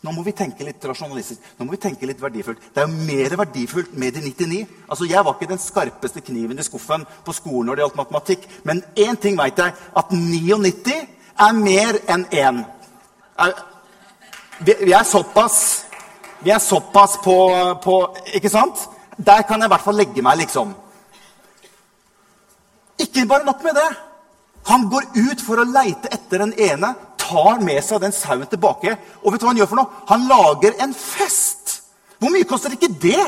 Nå 0.01 0.11
må 0.15 0.23
vi 0.25 0.33
tenke 0.33 0.65
litt 0.65 0.81
rasjonalistisk. 0.85 1.41
Nå 1.59 1.65
må 1.65 1.75
vi 1.75 1.81
tenke 1.81 2.07
litt 2.09 2.21
verdifullt. 2.21 2.61
Det 2.73 2.81
er 2.81 2.87
jo 2.87 3.05
mer 3.05 3.35
verdifullt 3.43 3.91
med 3.93 4.15
de 4.15 4.23
99. 4.25 4.61
Altså, 4.89 5.05
Jeg 5.05 5.25
var 5.25 5.35
ikke 5.35 5.51
den 5.51 5.61
skarpeste 5.61 6.21
kniven 6.25 6.59
i 6.59 6.65
skuffen 6.65 7.05
på 7.25 7.35
skolen 7.37 7.69
når 7.69 7.75
det 7.75 7.83
gjaldt 7.85 7.99
matematikk. 7.99 8.47
Men 8.63 8.81
én 8.97 9.19
ting 9.21 9.37
veit 9.37 9.61
jeg, 9.61 9.73
at 9.95 10.11
99 10.11 10.95
er 11.45 11.53
mer 11.53 11.99
enn 12.09 12.25
1. 12.31 12.63
Vi, 14.65 14.91
er 14.91 15.03
såpass 15.03 15.85
Vi 16.43 16.49
er 16.49 16.59
såpass 16.59 17.17
på, 17.23 17.35
på 17.83 17.95
Ikke 18.33 18.49
sant? 18.49 18.89
Der 19.17 19.41
kan 19.45 19.61
jeg 19.61 19.69
i 19.69 19.73
hvert 19.73 19.85
fall 19.85 19.97
legge 20.01 20.21
meg, 20.25 20.37
liksom. 20.41 20.73
Ikke 22.97 23.27
bare 23.29 23.45
nok 23.45 23.63
med 23.63 23.77
det. 23.77 23.89
Han 24.65 24.89
går 24.89 25.11
ut 25.13 25.41
for 25.41 25.61
å 25.61 25.65
leite 25.67 26.09
etter 26.13 26.41
den 26.41 26.53
ene, 26.57 26.93
tar 27.31 27.63
med 27.63 27.79
seg 27.85 28.03
den 28.03 28.15
sauen 28.15 28.49
tilbake. 28.51 28.97
Og 29.23 29.31
vet 29.31 29.41
du 29.41 29.47
hva 29.47 29.53
han 29.53 29.61
gjør 29.61 29.71
for 29.71 29.81
noe? 29.81 30.01
Han 30.11 30.27
lager 30.29 30.75
en 30.83 30.95
fest. 30.97 31.79
Hvor 32.21 32.33
mye 32.33 32.47
koster 32.49 32.75
ikke 32.75 32.91
det? 33.01 33.23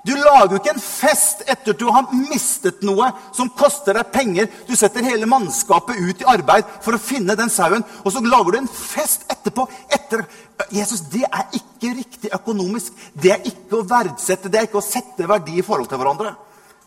Du 0.00 0.14
lager 0.16 0.54
jo 0.54 0.58
ikke 0.62 0.72
en 0.72 0.80
fest 0.80 1.42
etter 1.44 1.74
at 1.74 1.80
du 1.80 1.90
har 1.92 2.08
mistet 2.14 2.80
noe 2.88 3.10
som 3.36 3.50
koster 3.52 3.98
deg 3.98 4.08
penger. 4.14 4.48
Du 4.64 4.72
setter 4.78 5.04
hele 5.04 5.28
mannskapet 5.28 6.00
ut 6.00 6.22
i 6.24 6.28
arbeid 6.32 6.68
for 6.80 6.96
å 6.96 7.02
finne 7.02 7.36
den 7.36 7.52
sauen, 7.52 7.84
og 8.00 8.14
så 8.14 8.22
lager 8.24 8.56
du 8.56 8.60
en 8.62 8.70
fest 8.72 9.28
etterpå. 9.28 9.68
Etter. 9.92 10.24
Jesus, 10.72 11.04
Det 11.12 11.26
er 11.28 11.52
ikke 11.56 11.94
riktig 11.98 12.32
økonomisk. 12.32 12.96
Det 13.12 13.34
er 13.34 13.44
ikke 13.44 13.80
å 13.80 13.86
verdsette, 13.88 14.48
det 14.48 14.60
er 14.60 14.68
ikke 14.68 14.80
å 14.80 14.84
sette 14.84 15.28
verdi 15.28 15.58
i 15.60 15.66
forhold 15.66 15.88
til 15.88 16.00
hverandre. 16.00 16.34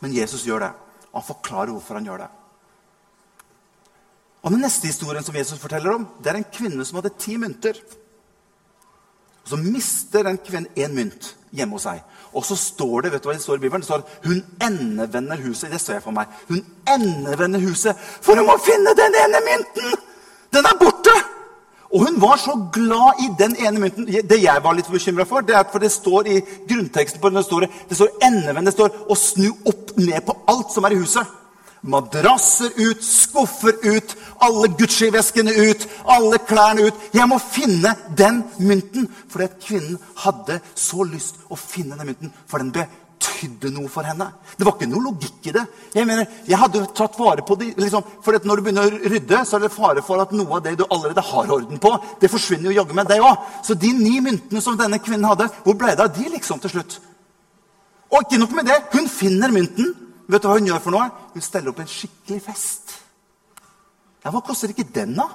Men 0.02 0.14
Jesus 0.14 0.46
gjør 0.46 0.66
det. 0.66 0.74
Han 1.14 1.26
forklarer 1.26 1.72
hvorfor 1.72 2.02
han 2.02 2.10
gjør 2.10 2.26
det. 2.26 2.32
Og 4.44 4.52
Den 4.52 4.60
neste 4.66 4.88
historien 4.88 5.24
som 5.24 5.36
Jesus 5.36 5.60
forteller 5.60 5.94
om, 5.94 6.08
det 6.24 6.32
er 6.32 6.42
en 6.42 6.52
kvinne 6.54 6.86
som 6.86 7.00
hadde 7.00 7.16
ti 7.20 7.38
mynter. 7.40 7.78
Og 9.44 9.50
Så 9.50 9.56
mister 9.56 10.24
den 10.24 10.38
kvinnen 10.38 10.68
én 10.76 10.96
mynt 10.96 11.36
hjemme 11.52 11.78
hos 11.78 11.88
seg. 11.88 12.02
Og 12.34 12.46
så 12.46 12.56
står 12.58 13.02
det 13.02 13.12
vet 13.14 13.24
du 13.24 13.30
hva 13.30 13.36
det 13.38 13.44
står 13.44 13.60
i 13.60 13.64
Bibelen? 13.64 13.84
Det 13.84 13.88
står 13.88 14.04
hun 14.26 14.42
endevender 14.64 15.38
huset. 15.46 15.72
Det 15.72 15.82
ser 15.82 16.00
jeg 16.00 16.04
for 16.04 16.16
meg. 16.16 16.32
Hun 16.50 16.64
endevender 16.90 17.62
huset, 17.62 17.96
for 18.22 18.36
hun 18.36 18.48
må 18.48 18.58
finne 18.64 18.96
den 18.98 19.20
ene 19.22 19.44
mynten! 19.46 19.94
Den 20.54 20.66
er 20.70 20.80
borte! 20.80 21.14
Og 21.94 22.08
hun 22.08 22.22
var 22.22 22.40
så 22.42 22.56
glad 22.74 23.22
i 23.22 23.30
den 23.38 23.54
ene 23.62 23.80
mynten. 23.80 24.08
Det 24.30 24.40
jeg 24.42 24.64
var 24.64 24.74
litt 24.74 24.90
bekymra 24.90 25.28
for, 25.30 25.46
det 25.46 25.54
er 25.56 25.68
for 25.70 25.84
det 25.84 25.92
står 25.94 26.28
i 26.28 26.40
grunnteksten 26.42 27.22
på 27.22 27.30
det 27.30 27.46
står, 27.46 27.68
det 27.90 27.98
står 28.00 28.16
endevend. 28.26 28.66
Det 28.66 28.74
står 28.74 28.98
å 29.06 29.18
snu 29.18 29.52
opp 29.70 29.94
ned 30.00 30.18
på 30.26 30.36
alt 30.50 30.74
som 30.74 30.90
er 30.90 30.96
i 30.96 31.02
huset. 31.04 31.40
Madrasser 31.84 32.72
ut, 32.78 33.04
skuffer 33.04 33.76
ut, 33.84 34.16
alle 34.40 34.70
Gucci-veskene 34.80 35.52
ut, 35.52 35.88
alle 36.08 36.40
klærne 36.48 36.88
ut. 36.88 37.08
Jeg 37.12 37.28
må 37.28 37.40
finne 37.44 37.92
den 38.16 38.44
mynten! 38.64 39.10
Fordi 39.28 39.50
at 39.50 39.58
kvinnen 39.60 39.98
hadde 40.24 40.62
så 40.80 41.04
lyst 41.04 41.42
å 41.52 41.60
finne 41.60 41.98
den 42.00 42.14
mynten, 42.14 42.32
for 42.48 42.64
den 42.64 42.72
betydde 42.72 43.74
noe 43.76 43.92
for 43.92 44.08
henne. 44.08 44.30
Det 44.56 44.64
var 44.64 44.78
ikke 44.78 44.88
noe 44.94 45.10
logikk 45.10 45.50
i 45.52 45.56
det. 45.58 45.64
Jeg 45.96 46.08
mener, 46.08 46.30
jeg 46.48 46.60
hadde 46.62 46.86
tatt 46.96 47.20
vare 47.20 47.44
på 47.44 47.58
det, 47.60 47.74
liksom, 47.80 48.06
for 48.24 48.40
Når 48.40 48.56
du 48.56 48.64
begynner 48.64 48.88
å 48.88 49.12
rydde, 49.16 49.42
så 49.44 49.58
er 49.58 49.66
det 49.66 49.74
fare 49.76 50.06
for 50.08 50.24
at 50.24 50.32
noe 50.32 50.56
av 50.56 50.64
det 50.64 50.78
du 50.80 50.86
allerede 50.88 51.22
har 51.34 51.52
orden 51.52 51.84
på, 51.84 51.92
det 52.22 52.32
forsvinner 52.32 52.72
jo 52.72 52.78
jaggu 52.80 52.96
med 52.96 53.12
deg 53.12 53.24
òg. 53.28 53.44
Så 53.64 53.76
de 53.76 53.92
ni 53.98 54.22
myntene 54.24 54.64
som 54.64 54.80
denne 54.80 55.04
kvinnen 55.04 55.28
hadde, 55.28 55.50
hvor 55.66 55.76
ble 55.76 55.98
det 55.98 56.08
av 56.08 56.16
de 56.16 56.32
liksom 56.32 56.64
til 56.64 56.78
slutt? 56.78 57.00
Og 58.14 58.24
ikke 58.24 58.40
nok 58.40 58.56
med 58.56 58.72
det, 58.72 58.80
hun 58.94 59.08
finner 59.10 59.52
mynten. 59.52 59.94
Vet 60.28 60.44
du 60.44 60.48
hva 60.48 60.58
hun 60.58 60.70
gjør 60.70 60.84
for 60.84 60.96
noe? 60.96 61.10
Hun 61.34 61.44
steller 61.44 61.74
opp 61.74 61.82
en 61.84 61.90
skikkelig 61.90 62.42
fest. 62.46 62.94
Ja, 64.24 64.32
Hva 64.32 64.40
koster 64.46 64.72
ikke 64.72 64.88
den, 64.96 65.18
da? 65.20 65.28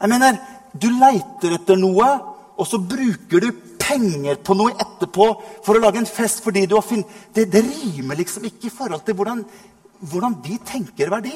Jeg 0.00 0.12
mener, 0.12 0.38
Du 0.70 0.86
leiter 0.86 1.56
etter 1.56 1.74
noe, 1.74 2.06
og 2.54 2.66
så 2.68 2.78
bruker 2.78 3.42
du 3.42 3.48
penger 3.80 4.36
på 4.44 4.54
noe 4.54 4.70
etterpå 4.78 5.26
for 5.64 5.74
å 5.74 5.80
lage 5.82 5.98
en 5.98 6.06
fest 6.06 6.44
fordi 6.44 6.62
du 6.68 6.76
har 6.76 6.84
funnet 6.86 7.10
det, 7.34 7.48
det, 7.50 7.64
rimer 7.66 8.20
liksom 8.20 8.44
ikke 8.46 8.68
i 8.68 8.70
forhold 8.70 9.02
til 9.02 9.16
hvordan, 9.18 9.42
hvordan 10.12 10.36
vi 10.44 10.60
tenker 10.62 11.10
verdi. 11.10 11.32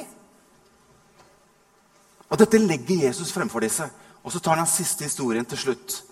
Og 2.31 2.39
Dette 2.39 2.61
legger 2.63 3.09
Jesus 3.09 3.33
fremfor 3.35 3.65
disse. 3.65 3.89
Og 4.23 4.33
så 4.33 4.39
tar 4.39 4.55
han 4.55 4.65
den 4.65 4.71
siste 4.71 5.05
historien 5.05 5.45
til 5.45 5.59
slutt. 5.59 6.05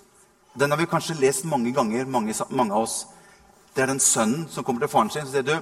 Den 0.58 0.70
har 0.70 0.80
vi 0.80 0.90
kanskje 0.90 1.20
lest 1.20 1.46
mange 1.48 1.72
ganger, 1.72 2.04
mange, 2.04 2.34
mange 2.50 2.74
av 2.74 2.88
oss. 2.88 3.06
Det 3.72 3.84
er 3.84 3.92
den 3.94 4.02
sønnen 4.02 4.48
som 4.50 4.64
kommer 4.64 4.84
til 4.84 4.92
faren 4.92 5.10
sin 5.10 5.24
og 5.24 5.32
sier 5.32 5.46
du, 5.46 5.54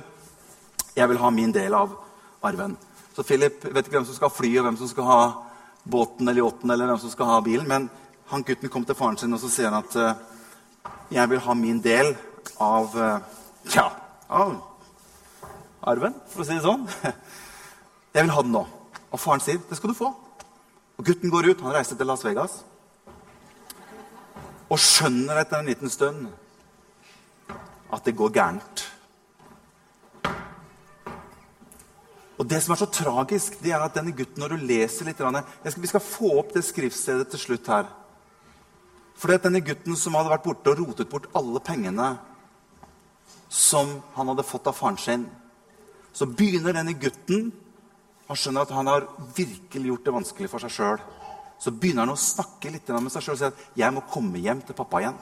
jeg 0.97 1.09
vil 1.09 1.21
ha 1.23 1.31
min 1.31 1.53
del 1.55 1.75
av 1.75 1.93
arven. 2.43 2.77
Så 3.15 3.25
Philip 3.27 3.65
vet 3.65 3.87
ikke 3.87 3.99
hvem 3.99 4.09
som 4.09 4.17
skal 4.17 4.33
fly, 4.33 4.51
og 4.59 4.67
hvem 4.69 4.79
som 4.81 4.91
skal 4.91 5.09
ha 5.09 5.21
båten 5.85 6.29
eller 6.29 6.43
yachten, 6.45 6.71
eller 6.71 6.91
hvem 6.91 7.03
som 7.03 7.13
skal 7.13 7.31
ha 7.31 7.41
bilen, 7.45 7.69
men 7.69 7.89
han 8.31 8.45
gutten 8.47 8.71
kom 8.71 8.85
til 8.87 8.95
faren 8.95 9.19
sin 9.19 9.35
og 9.35 9.41
så 9.43 9.51
sier 9.51 9.73
han 9.73 9.83
at 9.83 9.97
uh, 9.99 10.91
jeg 11.11 11.31
vil 11.33 11.43
ha 11.43 11.55
min 11.59 11.81
del 11.83 12.13
av 12.63 12.95
uh, 12.95 13.19
ja, 13.75 13.89
av 14.31 14.55
arven, 15.83 16.15
for 16.31 16.43
å 16.43 16.47
si 16.47 16.57
det 16.57 16.65
sånn. 16.65 16.87
Jeg 18.11 18.25
vil 18.25 18.33
ha 18.35 18.43
den 18.43 18.55
nå. 18.55 18.65
Og 19.15 19.21
faren 19.23 19.43
sier 19.43 19.61
det 19.69 19.77
skal 19.79 19.93
du 19.93 19.95
få. 19.95 20.09
Og 20.99 21.07
gutten 21.07 21.31
går 21.31 21.53
ut. 21.53 21.61
Han 21.63 21.75
reiser 21.77 21.99
til 21.99 22.09
Las 22.11 22.25
Vegas. 22.27 22.57
Og 24.67 24.79
skjønner 24.83 25.39
etter 25.41 25.61
en 25.61 25.71
liten 25.71 25.93
stund 25.93 26.27
at 27.91 28.07
det 28.07 28.17
går 28.19 28.35
gærent. 28.35 28.83
Og 32.41 32.49
Det 32.49 32.63
som 32.65 32.73
er 32.73 32.81
så 32.81 32.89
tragisk, 32.89 33.59
det 33.61 33.75
er 33.75 33.83
at 33.85 33.95
denne 33.95 34.15
gutten, 34.17 34.41
når 34.41 34.55
du 34.55 34.65
leser 34.65 35.05
litt 35.05 35.19
skal, 35.21 35.83
Vi 35.83 35.87
skal 35.87 36.01
få 36.01 36.39
opp 36.41 36.55
det 36.55 36.65
skriftstedet 36.65 37.29
til 37.31 37.39
slutt 37.39 37.67
her. 37.69 37.87
For 39.15 39.29
det 39.29 39.35
er 39.35 39.51
denne 39.51 39.61
gutten 39.61 39.97
som 39.97 40.17
hadde 40.17 40.33
vært 40.33 40.47
borte 40.47 40.73
og 40.73 40.79
rotet 40.81 41.11
bort 41.11 41.29
alle 41.37 41.61
pengene 41.61 42.19
som 43.51 43.99
han 44.15 44.31
hadde 44.31 44.47
fått 44.47 44.71
av 44.71 44.79
faren 44.79 44.97
sin, 44.97 45.27
så 46.13 46.27
begynner 46.27 46.73
denne 46.73 46.95
gutten 46.95 47.53
Han 48.31 48.39
skjønner 48.39 48.63
at 48.63 48.71
han 48.71 48.87
har 48.87 49.09
virkelig 49.35 49.89
gjort 49.89 50.05
det 50.07 50.13
vanskelig 50.15 50.49
for 50.53 50.63
seg 50.63 50.71
sjøl. 50.71 51.01
Så 51.59 51.73
begynner 51.75 52.05
han 52.05 52.13
å 52.15 52.21
snakke 52.21 52.71
litt 52.71 52.87
med 52.95 53.11
seg 53.11 53.25
sjøl 53.25 53.35
og 53.35 53.39
si 53.41 53.45
at 53.45 53.63
'jeg 53.75 53.93
må 53.93 54.07
komme 54.07 54.39
hjem 54.39 54.63
til 54.63 54.75
pappa 54.75 55.01
igjen'. 55.01 55.19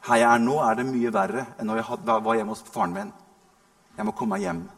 Her 0.00 0.16
jeg 0.16 0.34
er 0.34 0.38
nå, 0.38 0.58
er 0.58 0.74
det 0.74 0.86
mye 0.86 1.12
verre 1.12 1.46
enn 1.60 1.66
når 1.66 1.76
jeg 1.76 1.98
var 2.04 2.34
hjemme 2.34 2.50
hos 2.50 2.62
faren 2.62 2.92
min. 2.92 3.12
Jeg 3.96 4.04
må 4.04 4.12
komme 4.12 4.34
meg 4.34 4.40
hjem. 4.40 4.68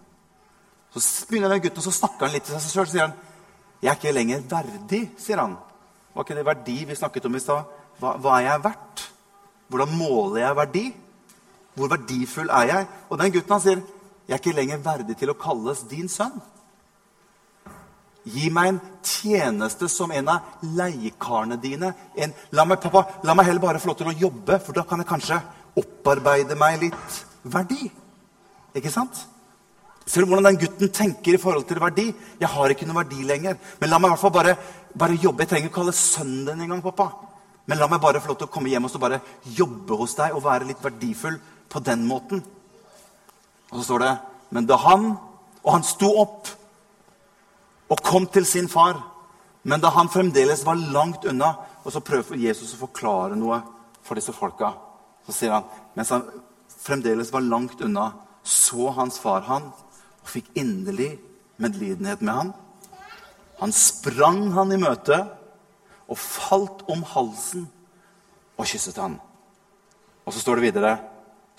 Så 1.00 1.26
begynner 1.28 1.52
den 1.52 1.62
gutten, 1.62 1.78
og 1.78 1.87
så 1.87 1.95
snakker 1.95 2.26
han 2.26 2.35
litt 2.35 2.47
til 2.49 2.59
seg 2.59 2.73
sjøl. 2.73 2.87
Så 2.87 2.93
sier 2.93 3.07
han, 3.07 3.17
'Jeg 3.83 3.90
er 3.90 3.97
ikke 3.97 4.12
lenger 4.12 4.40
verdig', 4.50 5.11
sier 5.19 5.38
han. 5.38 5.57
Var 6.14 6.25
ikke 6.25 6.35
det 6.35 6.47
verdi 6.47 6.85
vi 6.85 6.95
snakket 6.95 7.26
om 7.26 7.35
i 7.35 7.40
stad? 7.40 7.64
Hva, 8.00 8.17
hva, 8.17 8.38
er 8.38 8.45
jeg 8.49 8.64
verdt? 8.64 9.11
Hvordan 9.69 9.97
måler 9.99 10.40
jeg 10.40 10.57
verdi? 10.57 10.85
Hvor 11.75 11.88
verdifull 11.88 12.50
er 12.50 12.67
jeg? 12.67 12.87
Og 13.11 13.19
den 13.19 13.33
gutten 13.33 13.52
han 13.52 13.61
sier, 13.61 13.83
'Jeg 14.28 14.35
er 14.35 14.38
ikke 14.38 14.57
lenger 14.61 14.78
verdig 14.78 15.17
til 15.17 15.31
å 15.31 15.38
kalles 15.38 15.83
din 15.88 16.09
sønn'. 16.09 16.43
Gi 18.28 18.50
meg 18.50 18.69
en 18.69 18.81
tjeneste 19.02 19.88
som 19.88 20.11
en 20.12 20.28
av 20.28 20.40
leiekarene 20.62 21.57
dine. 21.57 21.95
En, 22.17 22.35
la, 22.50 22.64
meg, 22.64 22.81
pappa, 22.81 23.07
la 23.25 23.35
meg 23.35 23.47
heller 23.47 23.61
bare 23.61 23.81
få 23.81 23.87
lov 23.87 23.97
til 23.97 24.11
å 24.11 24.19
jobbe, 24.19 24.59
for 24.61 24.73
da 24.73 24.83
kan 24.83 24.99
jeg 24.99 25.09
kanskje 25.09 25.40
opparbeide 25.76 26.57
meg 26.59 26.81
litt 26.81 27.25
verdi. 27.45 27.90
Ikke 28.75 28.93
sant? 28.93 29.25
Ser 30.09 30.25
du 30.25 30.31
hvordan 30.31 30.47
den 30.49 30.61
gutten 30.62 30.88
tenker 30.95 31.37
i 31.37 31.41
forhold 31.41 31.67
til 31.69 31.81
verdi? 31.83 32.07
Jeg 32.41 32.49
har 32.49 32.73
ikke 32.73 32.87
noe 32.88 33.03
verdi 33.03 33.27
lenger. 33.29 33.59
Men 33.81 33.91
la 33.91 33.99
meg 34.00 34.09
i 34.09 34.15
hvert 34.15 34.23
fall 34.23 34.33
bare, 34.33 34.55
bare 34.97 35.19
jobbe. 35.21 35.45
Jeg 35.45 35.50
trenger 35.50 35.69
ikke 35.69 35.81
kalle 35.83 35.97
sønnen 35.97 36.47
din 36.49 36.62
engang, 36.65 36.81
pappa. 36.85 37.11
Men 37.69 37.77
la 37.77 37.91
meg 37.93 38.00
bare 38.00 38.23
få 38.25 38.33
lov 38.33 38.38
til 38.41 38.49
å 38.49 38.53
komme 38.55 38.73
hjem 38.73 38.88
og 38.88 38.97
bare 39.03 39.21
jobbe 39.45 39.99
hos 40.00 40.17
deg 40.17 40.33
og 40.33 40.47
være 40.47 40.71
litt 40.71 40.81
verdifull 40.81 41.37
på 41.69 41.83
den 41.85 42.07
måten. 42.09 42.41
Og 43.69 43.75
så 43.77 43.85
står 43.91 44.05
det 44.07 44.15
Men 44.50 44.67
da 44.67 44.77
han 44.81 45.11
Og 45.65 45.73
han 45.75 45.83
sto 45.85 46.09
opp 46.23 46.49
og 47.91 48.03
kom 48.05 48.27
til 48.27 48.47
sin 48.47 48.69
far. 48.69 48.97
Men 49.65 49.81
da 49.81 49.91
han 49.91 50.09
fremdeles 50.09 50.65
var 50.65 50.77
langt 50.77 51.25
unna, 51.25 51.55
og 51.85 51.93
så 51.93 52.00
prøver 52.05 52.37
Jesus 52.41 52.75
å 52.75 52.83
forklare 52.87 53.37
noe 53.37 53.61
for 54.05 54.17
disse 54.17 54.33
folka, 54.33 54.73
så 55.27 55.35
sier 55.35 55.53
han 55.53 55.67
mens 55.97 56.12
han 56.15 56.25
fremdeles 56.79 57.33
var 57.33 57.45
langt 57.45 57.81
unna, 57.85 58.12
så 58.45 58.93
hans 58.97 59.19
far 59.21 59.45
han 59.49 59.71
og 60.28 60.35
fikk 60.37 60.50
inderlig 60.61 61.14
medlidenhet 61.56 62.20
med 62.20 62.35
han. 62.37 62.50
Han 63.62 63.73
sprang 63.73 64.50
han 64.52 64.75
i 64.75 64.80
møte 64.80 65.16
og 66.08 66.18
falt 66.20 66.85
om 66.92 67.00
halsen 67.14 67.64
og 68.58 68.68
kysset 68.68 69.00
han. 69.00 69.16
Og 70.26 70.35
så 70.35 70.44
står 70.44 70.58
det 70.58 70.68
videre 70.68 70.99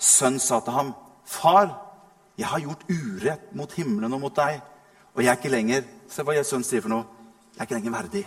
Sønn 0.00 0.38
sa 0.40 0.60
til 0.60 0.72
ham, 0.72 0.94
'Far, 1.26 1.76
jeg 2.38 2.46
har 2.46 2.60
gjort 2.60 2.86
urett 2.88 3.54
mot 3.54 3.72
himmelen 3.72 4.12
og 4.12 4.20
mot 4.20 4.36
deg.' 4.36 4.62
'Og 5.14 5.22
jeg 5.22 5.28
er 5.28 5.36
ikke 5.36 5.48
lenger 5.48 5.84
Se 6.08 6.22
hva 6.22 6.42
sønnen 6.42 6.64
sier 6.64 6.80
for 6.80 6.88
noe. 6.88 7.04
Jeg 7.54 7.60
er 7.60 7.62
ikke 7.62 7.74
lenger 7.74 7.90
verdig 7.90 8.26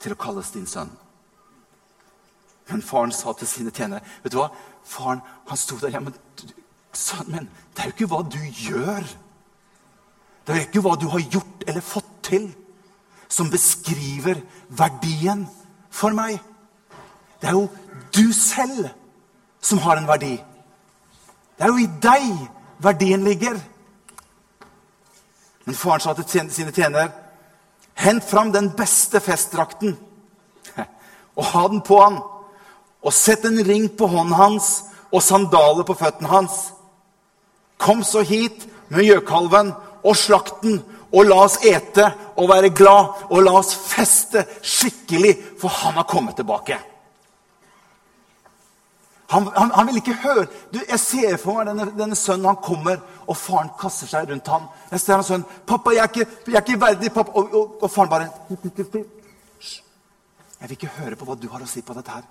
til 0.00 0.12
å 0.12 0.16
kalles 0.18 0.50
din 0.50 0.66
sønn. 0.66 0.90
Men 2.68 2.82
faren 2.82 3.12
sa 3.12 3.32
til 3.32 3.46
sine 3.46 3.70
tjenere 3.70 4.00
Vet 4.22 4.32
du 4.32 4.38
hva? 4.38 4.48
Faren 4.84 5.20
han 5.46 5.56
sto 5.56 5.76
der. 5.78 5.90
Ja, 5.90 6.00
men 6.00 6.14
Sønnen 6.98 7.34
min, 7.36 7.48
det 7.74 7.82
er 7.82 7.90
jo 7.90 7.94
ikke 7.94 8.10
hva 8.10 8.22
du 8.26 8.38
gjør. 8.42 9.06
Det 10.42 10.54
er 10.54 10.58
jo 10.58 10.66
ikke 10.66 10.82
hva 10.82 10.94
du 10.98 11.06
har 11.12 11.24
gjort 11.30 11.64
eller 11.68 11.84
fått 11.84 12.10
til, 12.26 12.48
som 13.28 13.50
beskriver 13.52 14.40
verdien 14.68 15.44
for 15.94 16.16
meg. 16.16 16.38
Det 17.38 17.50
er 17.50 17.54
jo 17.54 17.68
du 18.14 18.32
selv 18.34 18.88
som 19.62 19.78
har 19.84 20.00
en 20.00 20.08
verdi. 20.08 20.34
Det 21.58 21.66
er 21.66 21.72
jo 21.72 21.82
i 21.82 21.90
deg 22.02 22.26
verdien 22.82 23.24
ligger. 23.26 23.58
Men 25.66 25.76
faren 25.76 26.00
sa 26.00 26.14
til 26.16 26.50
sine 26.50 26.72
tjener, 26.72 27.12
hent 27.98 28.24
fram 28.24 28.52
den 28.54 28.70
beste 28.78 29.20
festdrakten 29.20 29.96
og 31.38 31.44
ha 31.52 31.66
den 31.68 31.82
på 31.84 32.00
han. 32.02 32.18
Og 33.04 33.14
sett 33.14 33.44
en 33.46 33.60
ring 33.66 33.86
på 33.98 34.08
hånden 34.10 34.34
hans 34.34 34.70
og 35.12 35.22
sandaler 35.22 35.86
på 35.86 35.94
føttene 35.98 36.30
hans. 36.30 36.56
Kom 37.78 38.02
så 38.04 38.24
hit 38.26 38.66
med 38.92 39.06
gjøkalven 39.06 39.72
og 40.04 40.16
slakten, 40.16 40.80
og 41.08 41.24
la 41.24 41.38
oss 41.46 41.56
ete 41.64 42.04
og 42.36 42.50
være 42.50 42.70
glad, 42.76 43.24
og 43.30 43.42
la 43.42 43.54
oss 43.60 43.72
feste 43.72 44.44
skikkelig, 44.60 45.34
for 45.60 45.72
han 45.72 45.96
har 45.96 46.08
kommet 46.08 46.36
tilbake. 46.36 46.76
Han, 49.28 49.48
han, 49.56 49.70
han, 49.74 49.86
vil 49.86 50.00
ikke 50.00 50.14
høre 50.22 50.46
du, 50.72 50.78
Jeg 50.88 51.00
ser 51.00 51.34
for 51.36 51.58
meg 51.58 51.66
denne, 51.68 51.84
denne, 51.98 52.16
sønnen. 52.16 52.46
Han 52.48 52.62
kommer, 52.64 53.02
og 53.28 53.36
faren 53.36 53.68
kaster 53.80 54.08
seg 54.08 54.30
rundt 54.30 54.48
ham. 54.48 54.70
Jeg 54.88 55.02
ser 55.02 55.18
hans 55.18 55.28
sønn. 55.28 55.44
'Pappa, 55.66 55.92
jeg 55.92 56.00
er 56.00 56.08
ikke, 56.08 56.26
jeg 56.46 56.56
er 56.56 56.64
ikke 56.64 56.80
verdig.' 56.80 57.12
pappa. 57.12 57.32
Og, 57.36 57.54
og, 57.54 57.82
og 57.82 57.90
faren 57.90 58.08
bare 58.08 58.30
Hysj. 59.60 59.82
Jeg 60.60 60.70
vil 60.70 60.78
ikke 60.78 60.94
høre 60.96 61.16
på 61.16 61.28
hva 61.28 61.36
du 61.36 61.48
har 61.52 61.60
å 61.60 61.68
si 61.68 61.82
på 61.84 61.96
dette 61.98 62.10
her. 62.10 62.24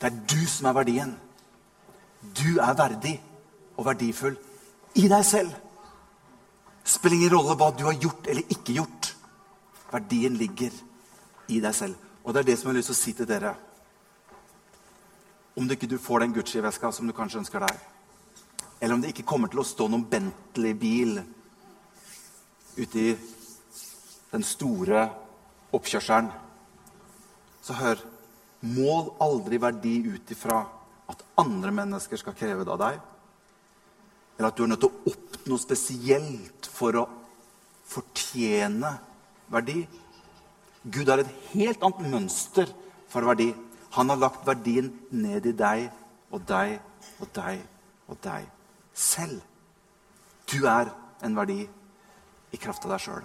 Det 0.00 0.06
er 0.06 0.20
du 0.30 0.46
som 0.46 0.70
er 0.70 0.78
verdien. 0.78 1.16
Du 2.22 2.60
er 2.62 2.78
verdig 2.78 3.16
og 3.76 3.86
verdifull 3.90 4.38
i 4.94 5.08
deg 5.10 5.24
selv. 5.26 5.54
Spiller 6.84 7.16
ingen 7.16 7.32
rolle 7.34 7.56
hva 7.58 7.70
du 7.74 7.84
har 7.86 7.96
gjort 7.98 8.28
eller 8.30 8.50
ikke 8.52 8.76
gjort. 8.78 9.10
Verdien 9.92 10.36
ligger 10.38 10.74
i 11.48 11.60
deg 11.60 11.74
selv. 11.76 11.96
Og 12.24 12.34
det 12.34 12.42
er 12.42 12.50
det 12.50 12.58
som 12.58 12.68
jeg 12.68 12.74
har 12.74 12.78
lyst 12.80 12.90
til 12.92 12.96
å 12.96 13.00
si 13.02 13.14
til 13.16 13.28
dere. 13.28 13.54
Om 15.54 15.68
du 15.68 15.74
ikke 15.76 15.98
får 16.02 16.24
den 16.24 16.34
Gucci-veska 16.34 16.90
som 16.92 17.06
du 17.06 17.14
kanskje 17.14 17.42
ønsker 17.42 17.62
deg, 17.62 17.82
eller 18.80 18.96
om 18.96 19.02
det 19.02 19.12
ikke 19.12 19.26
kommer 19.28 19.48
til 19.52 19.62
å 19.62 19.66
stå 19.66 19.86
noen 19.88 20.06
Bentley-bil 20.10 21.20
ute 22.74 22.98
i 22.98 23.12
den 24.32 24.42
store 24.42 25.04
oppkjørselen, 25.74 26.32
så 27.64 27.78
hør 27.78 28.02
Mål 28.64 29.10
aldri 29.20 29.58
verdi 29.60 29.98
ut 30.08 30.30
ifra 30.32 30.62
at 31.12 31.24
andre 31.36 31.68
mennesker 31.74 32.16
skal 32.16 32.36
kreve 32.36 32.64
det 32.64 32.72
av 32.72 32.80
deg, 32.80 33.00
eller 34.36 34.48
at 34.48 34.56
du 34.56 34.64
er 34.64 34.72
nødt 34.72 34.82
til 34.82 34.90
å 34.90 35.12
oppnå 35.12 35.58
spesielt 35.60 36.68
for 36.74 36.98
å 36.98 37.04
fortjene 37.88 38.90
verdi. 39.52 39.84
Gud 40.84 41.08
har 41.08 41.22
et 41.22 41.34
helt 41.52 41.84
annet 41.84 42.10
mønster 42.12 42.70
for 43.12 43.26
verdi. 43.28 43.52
Han 43.94 44.10
har 44.10 44.20
lagt 44.20 44.46
verdien 44.46 44.90
ned 45.14 45.46
i 45.46 45.54
deg 45.56 45.86
og 46.34 46.42
deg 46.48 46.80
og 47.22 47.30
deg 47.36 47.62
og 48.10 48.18
deg 48.24 48.48
selv. 48.94 49.38
Du 50.50 50.66
er 50.68 50.90
en 51.24 51.36
verdi 51.38 51.62
i 52.54 52.60
kraft 52.60 52.84
av 52.86 52.94
deg 52.94 53.04
sjøl. 53.04 53.24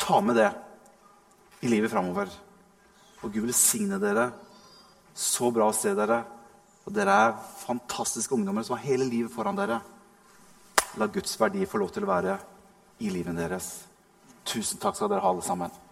Ta 0.00 0.20
med 0.20 0.40
det 0.40 0.50
i 1.64 1.70
livet 1.70 1.92
framover. 1.92 2.32
Og 3.22 3.32
Gud 3.32 3.46
velsigne 3.46 4.00
dere. 4.00 4.30
Så 5.14 5.50
bra 5.54 5.70
å 5.70 5.76
se 5.76 5.94
dere. 5.96 6.22
Og 6.84 6.92
dere 6.92 7.14
er 7.26 7.38
fantastiske 7.64 8.34
ungdommer 8.36 8.64
som 8.66 8.76
har 8.76 8.84
hele 8.84 9.06
livet 9.08 9.32
foran 9.32 9.56
dere. 9.56 9.80
La 11.00 11.08
Guds 11.10 11.38
verdi 11.40 11.64
få 11.66 11.80
lov 11.80 11.94
til 11.94 12.04
å 12.04 12.10
være 12.10 12.36
i 13.02 13.10
livet 13.10 13.36
deres. 13.38 13.70
Tusen 14.44 14.80
takk 14.82 14.98
skal 14.98 15.10
dere 15.10 15.24
ha, 15.24 15.32
alle 15.32 15.44
sammen. 15.44 15.83